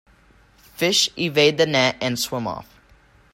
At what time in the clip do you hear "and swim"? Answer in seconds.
2.01-2.47